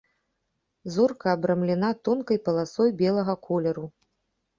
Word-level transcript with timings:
Зорка 0.93 1.27
абрамлена 1.37 1.91
тонкай 2.07 2.39
паласой 2.47 2.89
белага 3.03 3.35
колеру. 3.45 3.85